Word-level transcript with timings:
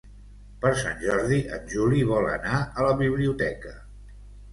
Per 0.61 0.69
Sant 0.77 0.95
Jordi 1.03 1.37
en 1.57 1.67
Juli 1.73 2.01
vol 2.13 2.29
anar 2.37 2.55
a 2.63 2.87
la 2.87 2.95
biblioteca. 3.03 3.75